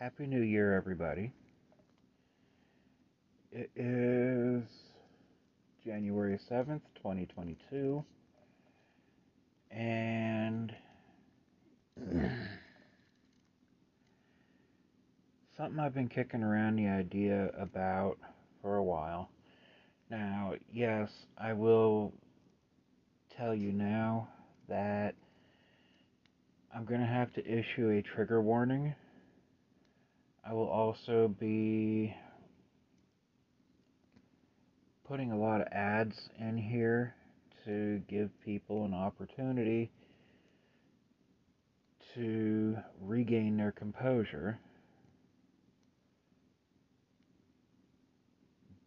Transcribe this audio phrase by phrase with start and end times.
[0.00, 1.30] Happy New Year, everybody.
[3.52, 4.62] It is
[5.84, 8.02] January 7th, 2022,
[9.70, 10.72] and
[15.58, 18.16] something I've been kicking around the idea about
[18.62, 19.28] for a while.
[20.10, 22.14] Now, yes, I will
[23.36, 24.28] tell you now
[24.66, 25.14] that
[26.74, 28.94] I'm going to have to issue a trigger warning.
[30.50, 32.12] I will also be
[35.06, 37.14] putting a lot of ads in here
[37.64, 39.92] to give people an opportunity
[42.16, 44.58] to regain their composure.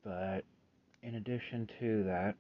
[0.04, 0.44] But
[1.02, 2.36] in addition to that,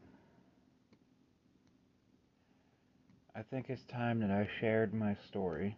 [3.33, 5.77] I think it's time that I shared my story.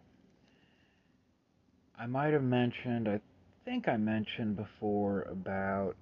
[1.96, 3.20] I might have mentioned, I
[3.66, 5.96] think I mentioned before about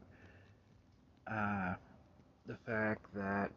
[1.27, 1.73] uh,
[2.47, 3.51] the fact that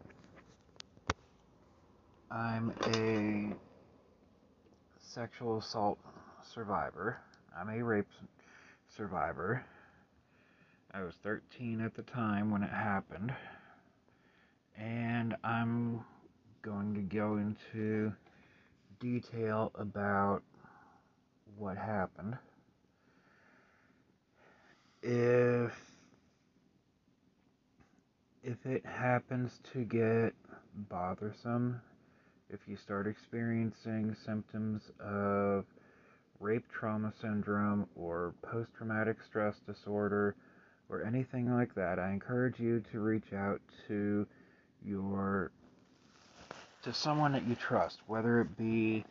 [2.31, 3.53] I'm a
[4.97, 5.99] sexual assault
[6.53, 7.17] survivor.
[7.59, 8.07] I'm a rape
[8.95, 9.65] survivor.
[10.93, 13.33] I was 13 at the time when it happened.
[14.77, 15.99] And I'm
[16.61, 18.13] going to go into
[19.01, 20.43] detail about
[21.57, 22.37] what happened.
[25.01, 25.73] If
[28.43, 30.33] if it happens to get
[30.89, 31.81] bothersome,
[32.49, 35.65] if you start experiencing symptoms of
[36.39, 40.35] rape trauma syndrome or post traumatic stress disorder
[40.89, 44.25] or anything like that, I encourage you to reach out to
[44.85, 45.51] your
[46.83, 49.03] to someone that you trust, whether it be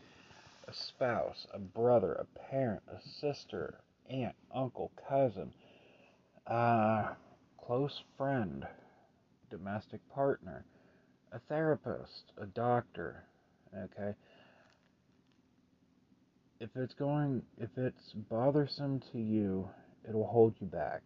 [0.69, 5.53] a spouse, a brother, a parent, a sister, aunt, uncle, cousin,
[6.47, 7.17] a
[7.59, 8.65] close friend,
[9.51, 10.65] domestic partner,
[11.33, 13.25] a therapist, a doctor,
[13.77, 14.15] okay?
[16.61, 19.69] If it's going, if it's bothersome to you,
[20.09, 21.03] it'll hold you back.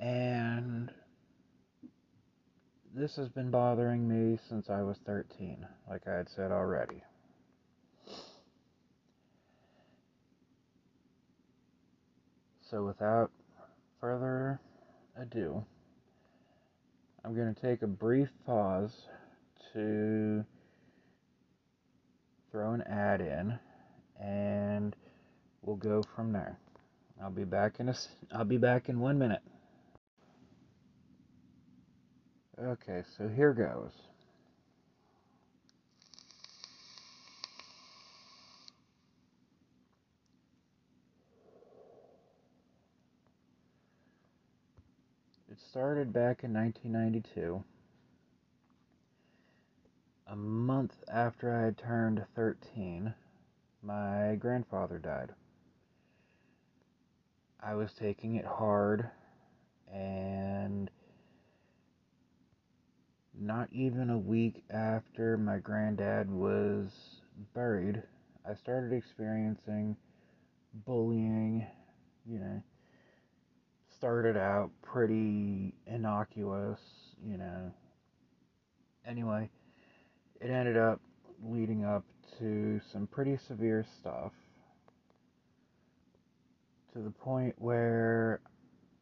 [0.00, 0.90] And
[2.94, 7.02] this has been bothering me since I was 13, like I had said already.
[12.70, 13.30] So, without
[14.00, 14.60] further
[15.20, 15.64] ado,
[17.24, 18.92] I'm going to take a brief pause
[19.72, 20.44] to
[22.50, 23.58] throw an ad in
[24.20, 24.96] and
[25.62, 26.58] we'll go from there.
[27.22, 27.94] I'll be back in a
[28.32, 29.42] I'll be back in 1 minute.
[32.60, 33.92] Okay, so here goes.
[45.68, 47.62] Started back in 1992,
[50.26, 53.12] a month after I had turned 13.
[53.82, 55.34] My grandfather died.
[57.62, 59.10] I was taking it hard,
[59.92, 60.90] and
[63.38, 66.92] not even a week after my granddad was
[67.54, 68.02] buried,
[68.48, 69.96] I started experiencing
[70.86, 71.66] bullying.
[72.26, 72.62] You know,
[73.98, 76.80] started out pretty innocuous,
[77.24, 77.72] you know.
[79.06, 79.48] Anyway,
[80.40, 81.00] it ended up
[81.42, 82.04] leading up
[82.38, 84.32] to some pretty severe stuff
[86.92, 88.40] to the point where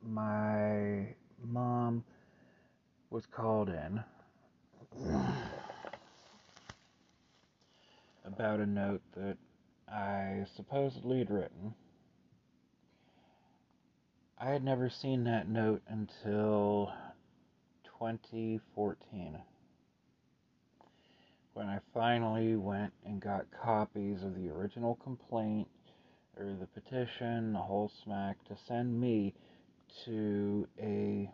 [0.03, 1.07] my
[1.45, 2.05] mom
[3.11, 4.03] was called in
[8.25, 9.37] about a note that
[9.89, 11.75] I supposedly had written.
[14.39, 16.93] I had never seen that note until
[17.99, 19.39] 2014
[21.55, 25.69] when I finally went and got copies of the original complaint
[26.39, 29.33] or the petition, the whole smack, to send me
[30.05, 31.31] to a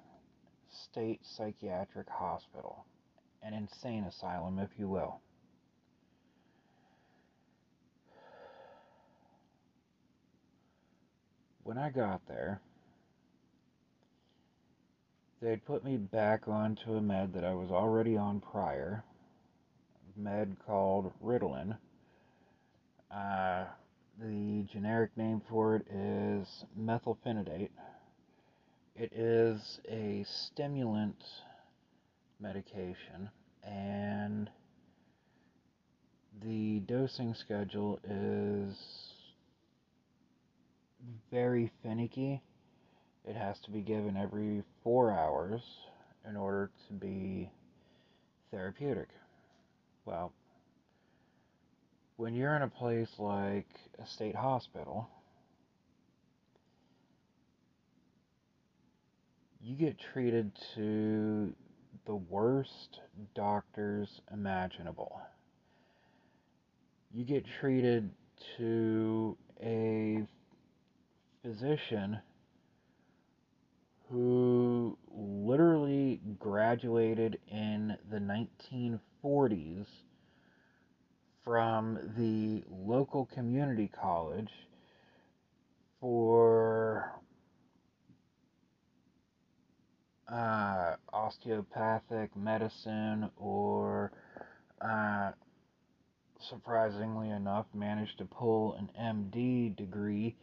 [0.70, 2.84] state psychiatric hospital,
[3.42, 5.20] an insane asylum, if you will.
[11.64, 12.60] When I got there,
[15.42, 19.02] they'd put me back onto a med that I was already on prior,
[20.16, 21.76] med called Ritalin.
[23.10, 23.64] Uh,
[24.20, 27.70] the generic name for it is methylphenidate.
[28.94, 31.24] It is a stimulant
[32.38, 33.28] medication,
[33.64, 34.48] and
[36.40, 38.76] the dosing schedule is
[41.30, 42.42] very finicky.
[43.24, 45.62] It has to be given every four hours
[46.28, 47.50] in order to be
[48.50, 49.08] therapeutic.
[50.04, 50.32] Well,
[52.16, 53.68] when you're in a place like
[54.00, 55.08] a state hospital,
[59.60, 61.54] you get treated to
[62.06, 63.00] the worst
[63.34, 65.20] doctors imaginable.
[67.12, 68.10] You get treated
[68.56, 70.26] to a
[71.42, 72.18] physician
[74.12, 79.86] who literally graduated in the 1940s
[81.42, 84.50] from the local community college
[85.98, 87.10] for
[90.30, 94.12] uh, osteopathic medicine or
[94.82, 95.32] uh,
[96.38, 100.36] surprisingly enough managed to pull an MD degree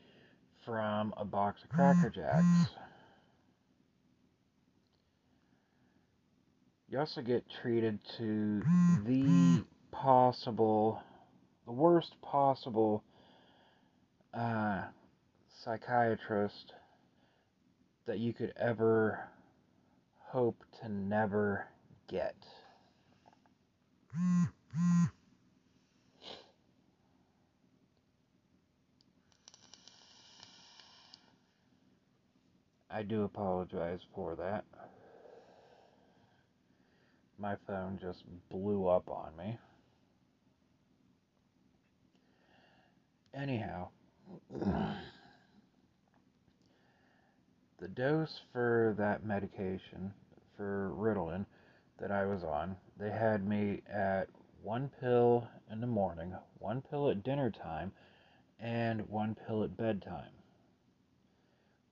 [0.65, 2.71] from a box of Cracker Jacks.
[6.91, 8.63] You also get treated to
[9.05, 11.03] the possible,
[11.67, 13.03] the worst possible
[14.33, 14.85] uh,
[15.63, 16.73] psychiatrist
[18.07, 19.19] that you could ever
[20.17, 21.67] hope to never
[22.07, 22.35] get.
[32.89, 34.65] I do apologize for that.
[37.39, 39.57] My phone just blew up on me.
[43.33, 43.87] Anyhow,
[47.79, 50.13] the dose for that medication,
[50.57, 51.45] for Ritalin,
[52.01, 54.27] that I was on, they had me at
[54.61, 57.93] one pill in the morning, one pill at dinner time,
[58.59, 60.33] and one pill at bedtime.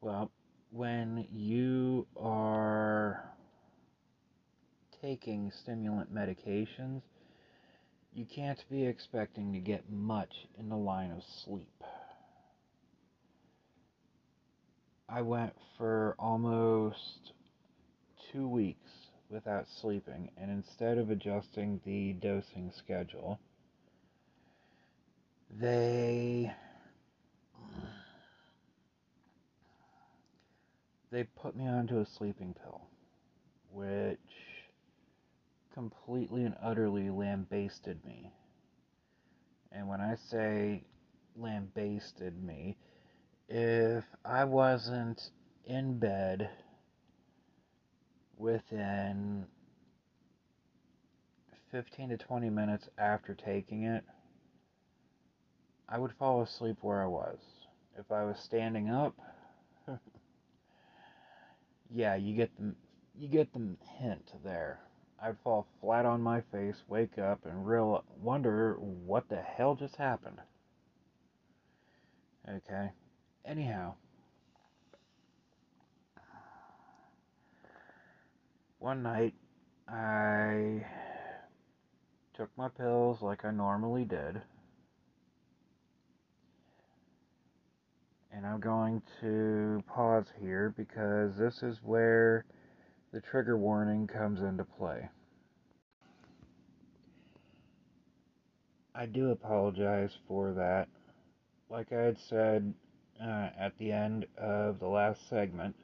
[0.01, 0.29] Well,
[0.71, 3.36] when you are
[5.07, 7.01] taking stimulant medications,
[8.13, 11.81] you can't be expecting to get much in the line of sleep.
[15.07, 17.31] I went for almost
[18.33, 18.89] two weeks
[19.29, 23.39] without sleeping, and instead of adjusting the dosing schedule,
[25.57, 26.51] they
[31.11, 32.81] they put me onto a sleeping pill,
[33.71, 34.17] which
[35.77, 38.31] completely and utterly lambasted me.
[39.71, 40.83] And when I say
[41.35, 42.77] lambasted me,
[43.47, 45.21] if I wasn't
[45.65, 46.49] in bed
[48.39, 49.45] within
[51.71, 54.03] 15 to 20 minutes after taking it,
[55.87, 57.37] I would fall asleep where I was.
[57.99, 59.13] If I was standing up,
[61.91, 62.73] yeah, you get the
[63.15, 64.79] you get the hint there.
[65.21, 69.95] I'd fall flat on my face, wake up, and real wonder what the hell just
[69.95, 70.37] happened.
[72.47, 72.91] Okay.
[73.43, 73.95] Anyhow,
[78.79, 79.33] one night
[79.87, 80.85] I
[82.35, 84.41] took my pills like I normally did.
[88.31, 92.45] And I'm going to pause here because this is where
[93.17, 95.09] the trigger warning comes into play.
[98.93, 100.87] I do apologize for that.
[101.67, 102.75] Like I had said
[103.19, 105.75] uh, at the end of the last segment,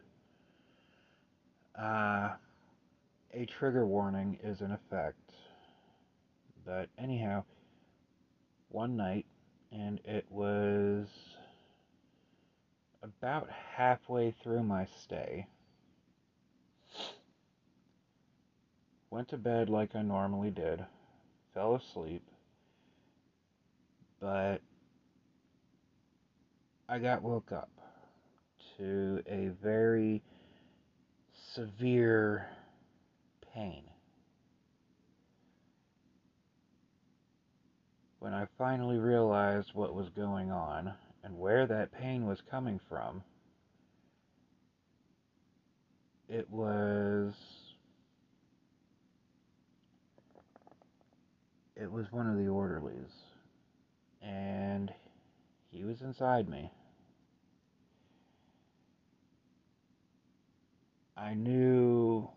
[1.75, 2.34] uh,
[3.34, 5.32] a trigger warning is in effect.
[6.63, 7.46] But anyhow,
[8.70, 9.25] one night,
[9.72, 11.08] and it was
[13.02, 15.48] about halfway through my stay.
[19.13, 20.84] Went to bed like I normally did,
[21.53, 22.24] fell asleep,
[24.20, 24.58] but
[26.89, 27.70] I got woke up
[28.79, 30.24] to a very
[31.53, 32.48] severe
[33.53, 33.84] pain.
[38.17, 40.91] When I finally realized what was going on,
[41.24, 43.22] and where that pain was coming from,
[46.27, 47.36] it was
[51.75, 53.12] it was one of the orderlies,
[54.22, 54.94] and
[55.72, 56.72] he was inside me.
[61.18, 62.30] I knew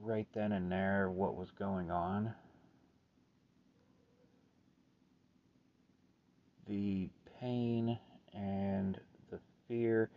[0.00, 2.34] right then and there what was going on.
[6.66, 7.98] The pain
[8.32, 8.98] and
[9.30, 10.10] the fear,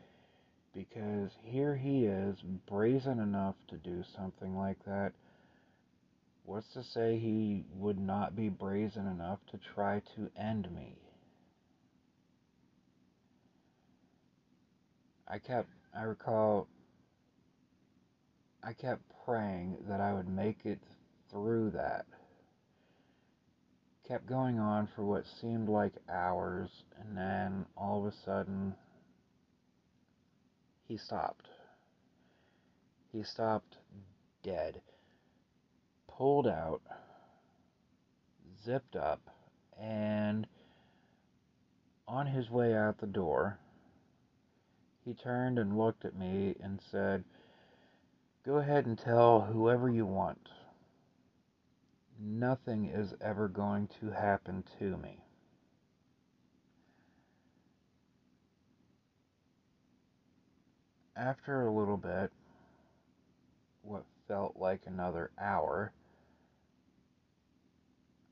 [0.74, 2.38] because here he is,
[2.68, 5.12] brazen enough to do something like that
[6.48, 10.96] what's to say he would not be brazen enough to try to end me?
[15.27, 16.70] I kept, I recall,
[18.63, 20.80] I kept praying that I would make it
[21.30, 22.06] through that.
[24.08, 26.70] Kept going on for what seemed like hours,
[27.01, 28.74] and then all of a sudden,
[30.88, 31.50] he stopped.
[33.12, 33.75] He stopped
[34.44, 34.80] dead,
[36.18, 36.82] pulled out,
[38.66, 39.22] zipped up,
[39.80, 40.48] and
[42.08, 43.60] on his way out the door,
[45.06, 47.24] he turned and looked at me and said,
[48.44, 50.50] Go ahead and tell whoever you want.
[52.20, 55.20] Nothing is ever going to happen to me.
[61.16, 62.32] After a little bit,
[63.84, 65.92] what felt like another hour,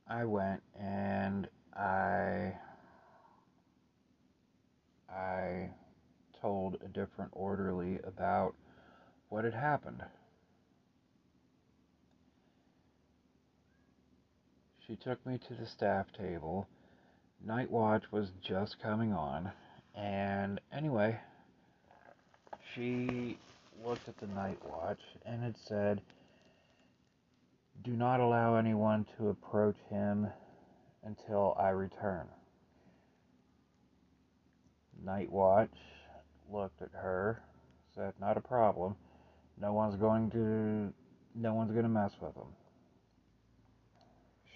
[0.07, 2.53] I went and I
[5.09, 5.69] I
[6.41, 8.53] told a different orderly about
[9.29, 10.03] what had happened.
[14.85, 16.67] She took me to the staff table.
[17.43, 19.51] Night watch was just coming on,
[19.95, 21.19] and anyway,
[22.73, 23.37] she
[23.83, 26.01] looked at the night watch and it said,
[27.83, 30.27] Do not allow anyone to approach him
[31.03, 32.27] until I return.
[35.03, 35.75] Night watch
[36.51, 37.41] looked at her,
[37.93, 38.95] said, Not a problem.
[39.59, 40.93] No one's going to
[41.35, 42.47] no one's going to mess with him.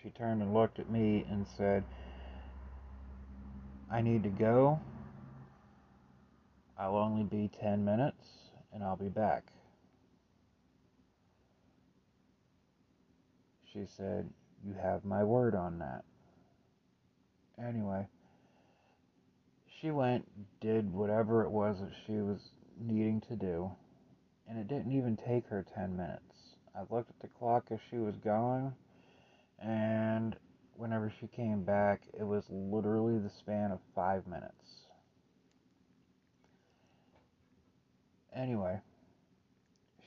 [0.01, 1.83] She turned and looked at me and said,
[3.91, 4.79] I need to go.
[6.77, 8.23] I'll only be 10 minutes
[8.73, 9.43] and I'll be back.
[13.79, 14.29] She said,
[14.65, 16.03] You have my word on that.
[17.57, 18.07] Anyway,
[19.79, 20.27] she went,
[20.59, 22.39] did whatever it was that she was
[22.77, 23.71] needing to do,
[24.50, 26.55] and it didn't even take her 10 minutes.
[26.75, 28.74] I looked at the clock as she was going,
[29.59, 30.36] and
[30.75, 34.88] whenever she came back, it was literally the span of five minutes.
[38.36, 38.81] Anyway,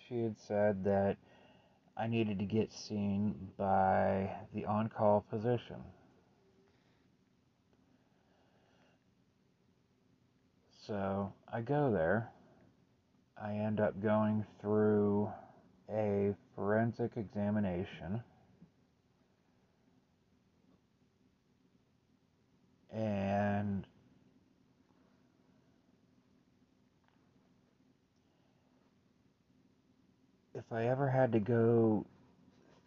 [0.06, 1.16] she had said that
[2.02, 5.76] I needed to get seen by the on call physician.
[10.84, 12.32] So I go there.
[13.40, 15.30] I end up going through
[15.88, 18.20] a forensic examination.
[22.92, 23.86] And
[30.72, 32.06] if I ever had to go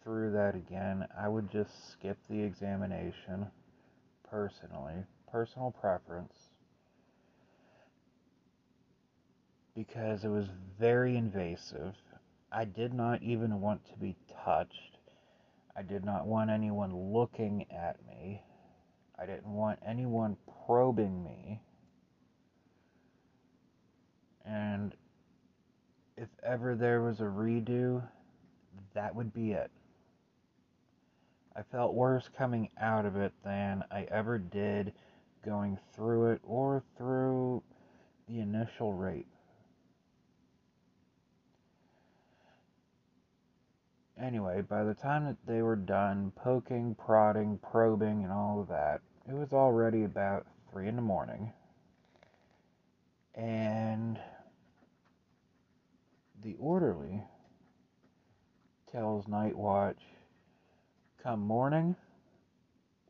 [0.02, 3.46] through that again, I would just skip the examination
[4.28, 6.32] personally, personal preference,
[9.76, 10.46] because it was
[10.80, 11.94] very invasive.
[12.50, 14.98] I did not even want to be touched.
[15.76, 18.42] I did not want anyone looking at me.
[19.16, 21.60] I didn't want anyone probing me.
[24.44, 24.92] And
[26.16, 28.02] if ever there was a redo,
[28.94, 29.70] that would be it.
[31.54, 34.92] I felt worse coming out of it than I ever did
[35.44, 37.62] going through it or through
[38.28, 39.28] the initial rape.
[44.20, 49.00] Anyway, by the time that they were done poking, prodding, probing, and all of that,
[49.28, 51.52] it was already about 3 in the morning.
[53.34, 54.18] And
[56.42, 57.22] the orderly
[58.92, 60.00] tells Night Watch,
[61.22, 61.96] come morning,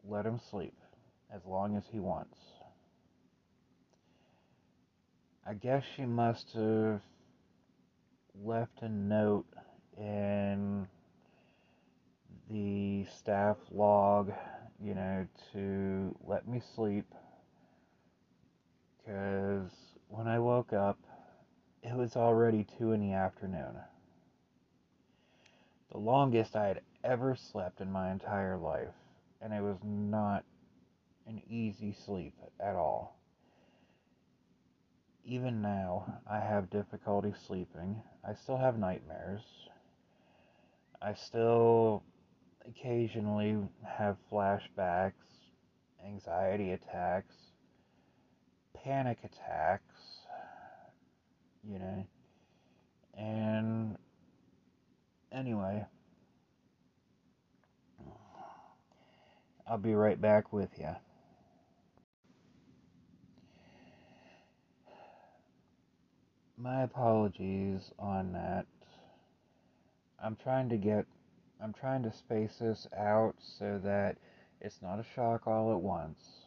[0.09, 0.75] let him sleep
[1.35, 2.38] as long as he wants.
[5.47, 7.00] I guess she must have
[8.42, 9.47] left a note
[9.97, 10.88] in
[12.50, 14.33] the staff log,
[14.83, 17.06] you know, to let me sleep.
[18.99, 19.71] Because
[20.09, 20.99] when I woke up,
[21.87, 23.76] it was already 2 in the afternoon.
[25.93, 28.95] The longest I had ever slept in my entire life,
[29.40, 30.45] and it was not
[31.28, 33.16] an easy sleep at all.
[35.25, 38.02] Even now, I have difficulty sleeping.
[38.26, 39.43] I still have nightmares.
[41.00, 42.02] I still
[42.69, 45.12] occasionally have flashbacks,
[46.05, 47.35] anxiety attacks,
[48.75, 49.95] panic attacks,
[51.68, 52.06] you know,
[53.16, 53.96] and
[55.37, 55.85] Anyway,
[59.66, 60.94] I'll be right back with you.
[66.56, 68.64] My apologies on that.
[70.23, 71.04] I'm trying to get,
[71.62, 74.16] I'm trying to space this out so that
[74.62, 76.46] it's not a shock all at once.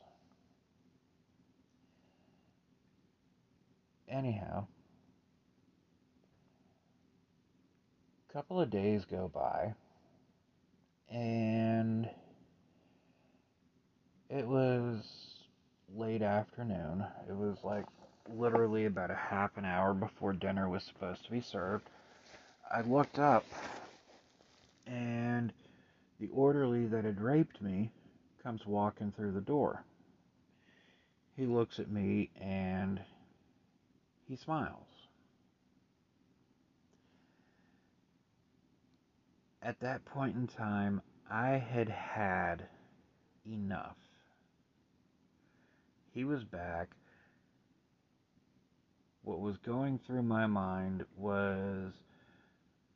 [4.07, 4.65] Anyhow,
[8.29, 9.73] a couple of days go by,
[11.09, 12.09] and
[14.29, 15.03] it was
[15.95, 17.05] late afternoon.
[17.27, 17.85] It was like
[18.31, 21.89] literally about a half an hour before dinner was supposed to be served.
[22.69, 23.45] I looked up,
[24.85, 25.51] and
[26.19, 27.89] the orderly that had raped me
[28.43, 29.83] comes walking through the door.
[31.35, 32.99] He looks at me and
[34.27, 34.98] he smiles.
[39.61, 42.67] At that point in time, I had had
[43.45, 43.97] enough.
[46.11, 46.89] He was back.
[49.23, 51.91] What was going through my mind was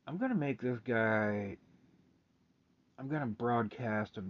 [0.08, 1.58] I'm going to make this guy,
[2.98, 4.24] I'm going to broadcast a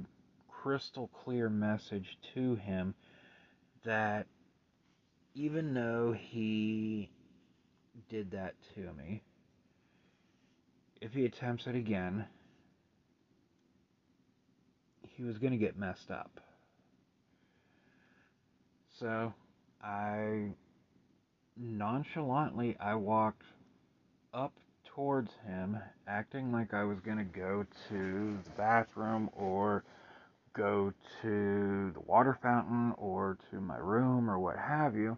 [0.50, 2.96] crystal clear message to him
[3.86, 4.28] that
[5.36, 7.10] even though he
[8.10, 9.22] did that to me,
[11.04, 12.26] if he attempts it again,
[15.18, 16.40] he was going to get messed up.
[19.00, 19.34] So
[19.84, 20.52] I
[21.58, 23.44] nonchalantly I walked
[24.34, 24.54] up
[24.96, 29.84] towards him, acting like I was going to go to the bathroom or
[30.54, 35.18] go to the water fountain or to my room or what have you.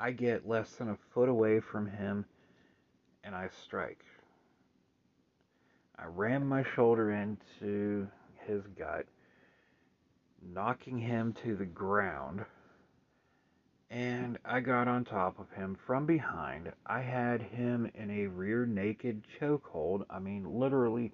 [0.00, 2.26] I get less than a foot away from him
[3.26, 4.02] and I strike.
[5.98, 8.08] I ram my shoulder into
[8.46, 9.04] his gut,
[10.54, 12.46] knocking him to the ground
[13.90, 16.72] and I got on top of him from behind.
[16.86, 20.04] I had him in a rear naked chokehold.
[20.10, 21.12] I mean, literally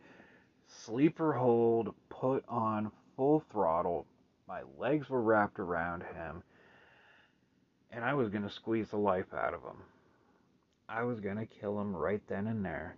[0.66, 4.06] sleeper hold, put on full throttle.
[4.48, 6.42] My legs were wrapped around him,
[7.90, 9.76] and I was going to squeeze the life out of him.
[10.94, 12.96] I was going to kill him right then and there.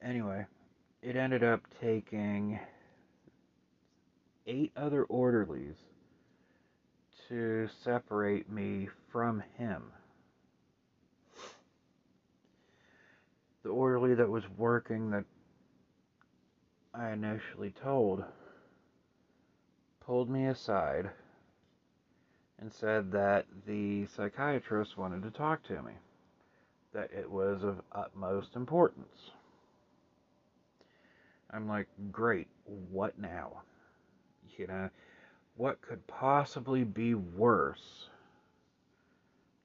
[0.00, 0.46] Anyway,
[1.02, 2.60] it ended up taking
[4.46, 5.74] eight other orderlies
[7.28, 9.82] to separate me from him.
[13.64, 15.24] The orderly that was working that
[16.94, 18.22] I initially told
[20.06, 21.10] pulled me aside
[22.64, 25.92] and said that the psychiatrist wanted to talk to me,
[26.94, 29.32] that it was of utmost importance.
[31.50, 33.60] I'm like, great, what now?
[34.56, 34.88] You know,
[35.58, 38.08] what could possibly be worse,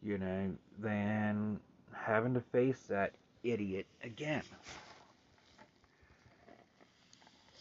[0.04, 1.62] you know, than
[1.94, 4.44] having to face that idiot again?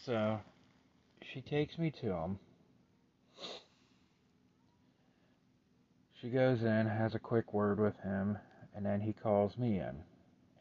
[0.05, 0.41] So
[1.21, 2.39] she takes me to him.
[6.21, 8.37] She goes in, has a quick word with him,
[8.75, 10.03] and then he calls me in.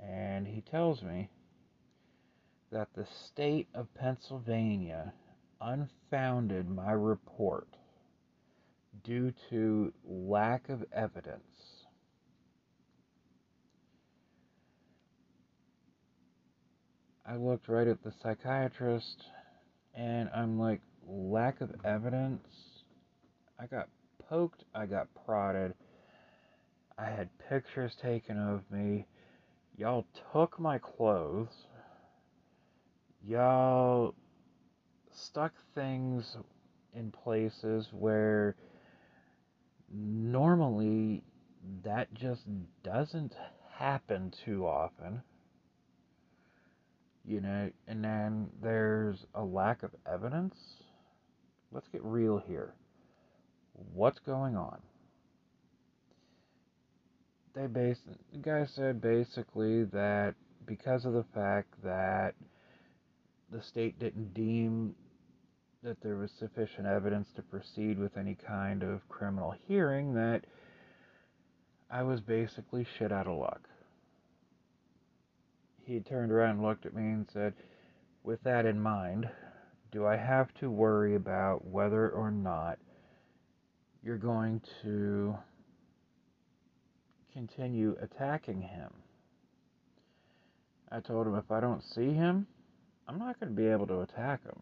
[0.00, 1.30] And he tells me
[2.70, 5.12] that the state of Pennsylvania
[5.60, 7.66] unfounded my report
[9.02, 11.42] due to lack of evidence.
[17.26, 19.24] I looked right at the psychiatrist
[19.94, 22.46] and I'm like, lack of evidence?
[23.58, 23.88] I got
[24.28, 25.74] poked, I got prodded,
[26.98, 29.06] I had pictures taken of me.
[29.76, 31.66] Y'all took my clothes.
[33.24, 34.14] Y'all
[35.14, 36.36] stuck things
[36.94, 38.56] in places where
[39.92, 41.22] normally
[41.84, 42.42] that just
[42.82, 43.34] doesn't
[43.76, 45.22] happen too often.
[47.24, 50.56] You know, and then there's a lack of evidence.
[51.70, 52.72] Let's get real here.
[53.94, 54.78] What's going on?
[57.54, 57.98] They base
[58.32, 60.34] the guy said basically that
[60.66, 62.34] because of the fact that
[63.50, 64.94] the state didn't deem
[65.82, 70.44] that there was sufficient evidence to proceed with any kind of criminal hearing that
[71.90, 73.68] I was basically shit out of luck.
[75.84, 77.54] He turned around and looked at me and said,
[78.22, 79.30] With that in mind,
[79.90, 82.78] do I have to worry about whether or not
[84.08, 85.36] you're going to
[87.34, 88.90] continue attacking him.
[90.90, 92.46] I told him if I don't see him,
[93.06, 94.58] I'm not going to be able to attack him.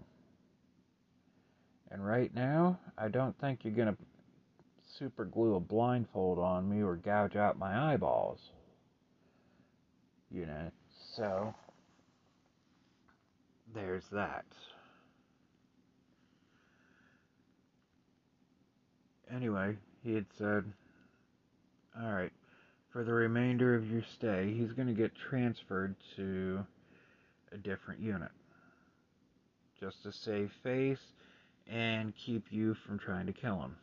[1.92, 3.96] And right now, I don't think you're going to
[4.98, 8.40] super glue a blindfold on me or gouge out my eyeballs.
[10.28, 10.72] You know,
[11.14, 11.54] so
[13.72, 14.44] there's that.
[19.34, 20.64] Anyway, he had said,
[22.00, 22.32] Alright,
[22.92, 26.64] for the remainder of your stay, he's going to get transferred to
[27.52, 28.30] a different unit.
[29.80, 31.00] Just to save face
[31.68, 33.76] and keep you from trying to kill him.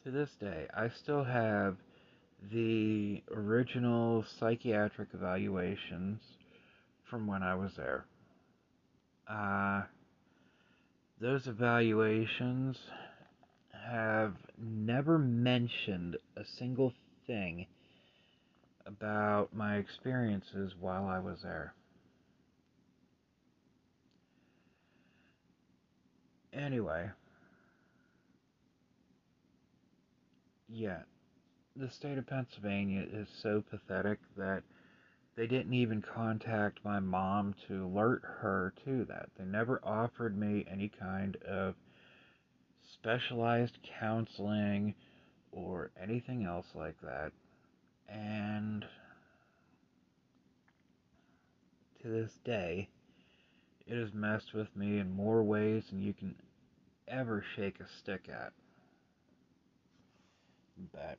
[0.05, 1.77] To this day, I still have
[2.53, 6.21] the original psychiatric evaluations
[7.11, 8.05] from when I was there.
[9.29, 9.83] Uh,
[11.21, 12.77] those evaluations
[13.89, 16.93] have never mentioned a single
[17.27, 17.67] thing
[18.87, 21.75] about my experiences while I was there.
[26.53, 27.11] Anyway,
[30.69, 31.01] yeah,
[31.79, 34.63] the state of Pennsylvania is so pathetic that
[35.37, 39.29] they didn't even contact my mom to alert her to that.
[39.39, 41.77] They never offered me any kind of
[42.93, 44.95] specialized counseling
[45.53, 47.31] or anything else like that.
[48.09, 48.85] And
[52.03, 52.89] to this day,
[53.87, 56.35] it has messed with me in more ways than you can
[57.07, 58.53] ever shake a stick at.
[60.93, 61.19] But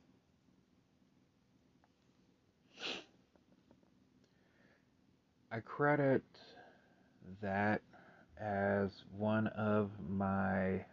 [5.52, 6.22] I credit
[7.42, 7.82] that
[8.40, 10.84] as one of my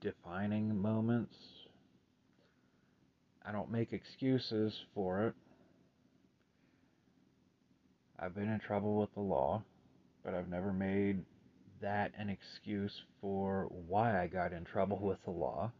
[0.00, 1.34] defining moments.
[3.44, 5.34] I don't make excuses for it.
[8.20, 9.64] I've been in trouble with the law,
[10.24, 11.24] but I've never made
[11.80, 15.72] that an excuse for why I got in trouble with the law.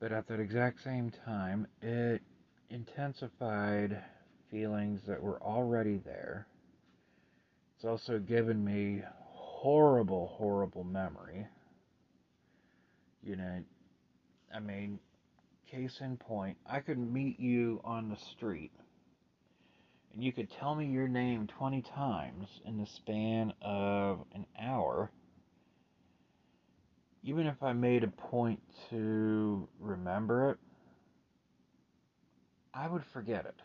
[0.00, 2.22] But at that exact same time, it
[2.70, 4.02] intensified
[4.54, 6.46] feelings that were already there.
[7.74, 11.44] It's also given me horrible, horrible memory.
[13.24, 13.64] You know,
[14.54, 15.00] I mean,
[15.68, 18.70] case in point, I could meet you on the street
[20.12, 25.10] and you could tell me your name 20 times in the span of an hour.
[27.24, 30.58] Even if I made a point to remember it,
[32.72, 33.56] I would forget it.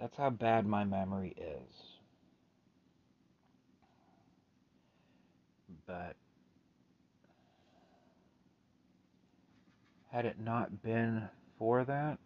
[0.00, 1.98] That's how bad my memory is.
[5.86, 6.16] But
[10.12, 12.18] had it not been for that,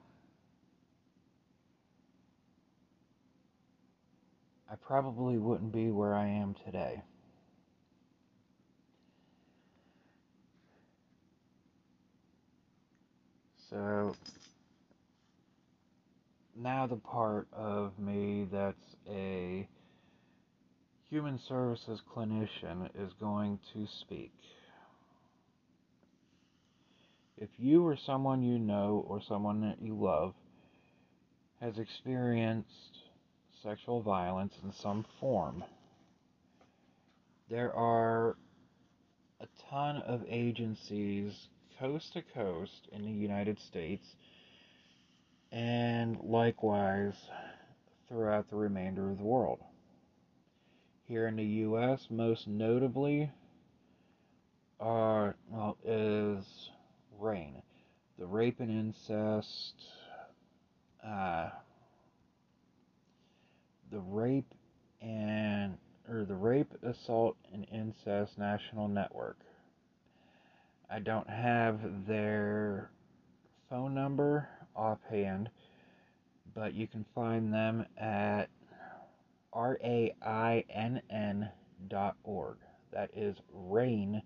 [4.71, 7.03] I probably wouldn't be where I am today.
[13.71, 14.15] So
[16.57, 19.69] now the part of me that's a
[21.09, 24.33] human services clinician is going to speak.
[27.37, 30.35] If you or someone you know or someone that you love
[31.61, 32.99] has experienced
[33.63, 35.65] sexual violence in some form,
[37.51, 38.37] there are
[39.41, 44.07] a ton of agencies coast to coast in the United States
[45.53, 47.15] and likewise
[48.09, 49.61] throughout the remainder of the world.
[51.07, 53.31] Here in the U.S., most notably,
[54.81, 56.45] are well, is
[57.21, 57.63] RAINN,
[58.19, 59.75] the Rape and Incest,
[61.07, 61.51] uh,
[63.91, 64.55] the Rape
[65.01, 65.77] and
[66.09, 69.37] or the Rape, Assault, and Incest National Network.
[70.91, 72.91] I don't have their
[73.71, 75.51] phone number offhand,
[76.55, 78.49] but you can find them at
[79.55, 81.51] rainn
[81.89, 82.57] dot org.
[82.93, 84.23] That is rain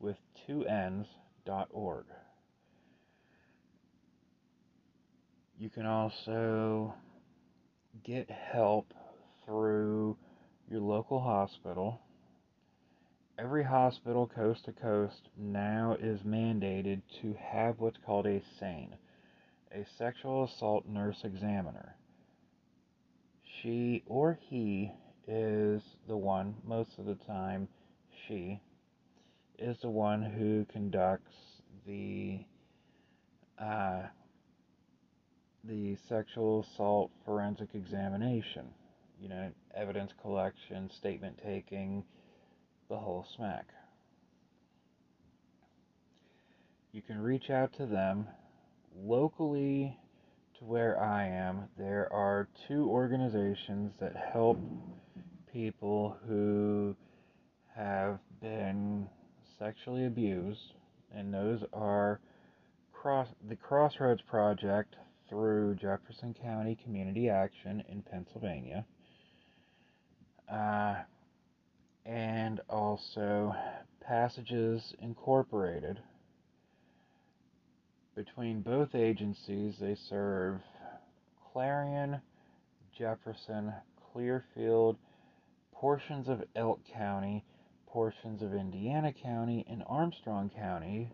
[0.00, 1.06] with two N's
[1.44, 2.06] dot org.
[5.58, 6.94] You can also
[8.04, 8.92] get help
[9.44, 10.16] through
[10.70, 12.00] your local hospital.
[13.38, 18.96] Every hospital coast to coast now is mandated to have what's called a SANE,
[19.72, 21.96] a sexual assault nurse examiner.
[23.62, 24.92] she or he
[25.26, 27.68] is the one, most of the time,
[28.26, 28.60] she
[29.58, 31.32] is the one who conducts
[31.86, 32.40] the
[33.58, 34.02] uh,
[35.64, 38.66] the sexual assault forensic examination.
[39.20, 42.04] You know, evidence collection, statement taking,
[42.88, 43.66] the whole smack.
[46.92, 48.26] You can reach out to them
[49.04, 49.96] locally
[50.58, 51.68] to where I am.
[51.78, 54.58] There are two organizations that help
[55.52, 56.96] people who
[57.74, 59.08] have been
[59.58, 60.74] sexually abused,
[61.14, 62.20] and those are
[62.92, 64.96] cross the Crossroads Project
[65.28, 68.84] through Jefferson County Community Action in Pennsylvania,
[70.50, 70.96] uh,
[72.04, 73.54] and also
[74.00, 75.98] Passages Incorporated.
[78.16, 80.62] Between both agencies, they serve
[81.52, 82.22] Clarion,
[82.96, 83.74] Jefferson,
[84.10, 84.96] Clearfield,
[85.74, 87.44] portions of Elk County,
[87.86, 91.12] portions of Indiana County, and Armstrong County.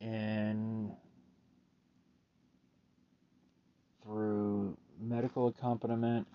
[0.00, 0.90] And
[4.02, 6.26] through medical accompaniment,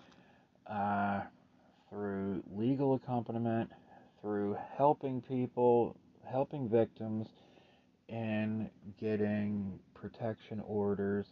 [0.66, 1.20] uh,
[1.90, 3.70] through legal accompaniment,
[4.22, 7.28] through helping people, helping victims,
[8.12, 8.68] and
[9.00, 11.26] getting protection orders,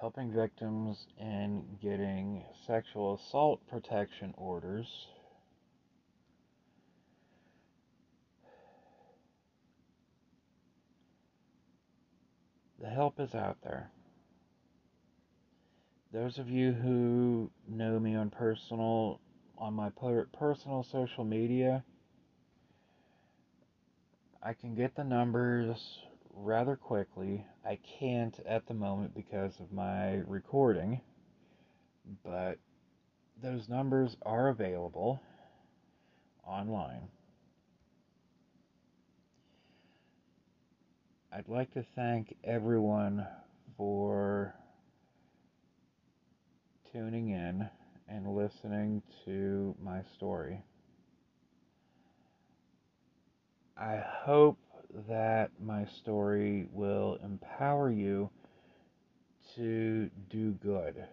[0.00, 5.08] helping victims in getting sexual assault protection orders.
[12.80, 13.90] The help is out there.
[16.12, 19.20] Those of you who know me on personal
[19.58, 21.82] on my per- personal social media,
[24.46, 25.98] I can get the numbers
[26.32, 27.44] rather quickly.
[27.64, 31.00] I can't at the moment because of my recording,
[32.22, 32.60] but
[33.42, 35.20] those numbers are available
[36.46, 37.08] online.
[41.32, 43.26] I'd like to thank everyone
[43.76, 44.54] for
[46.92, 47.68] tuning in
[48.08, 50.62] and listening to my story.
[53.78, 54.58] I hope
[55.06, 58.30] that my story will empower you
[59.54, 61.04] to do good,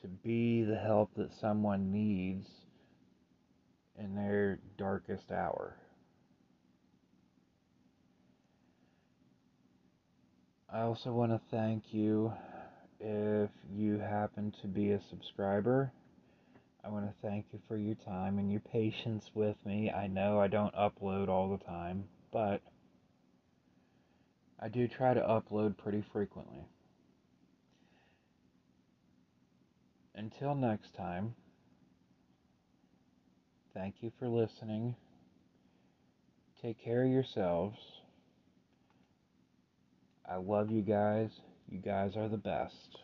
[0.00, 2.46] to be the help that someone needs
[3.98, 5.76] in their darkest hour.
[10.72, 12.32] I also want to thank you
[13.00, 15.92] if you happen to be a subscriber.
[16.84, 19.90] I want to thank you for your time and your patience with me.
[19.90, 22.60] I know I don't upload all the time, but
[24.60, 26.66] I do try to upload pretty frequently.
[30.16, 31.34] Until next time,
[33.74, 34.96] thank you for listening.
[36.60, 37.78] Take care of yourselves.
[40.28, 41.30] I love you guys.
[41.68, 42.98] You guys are the best.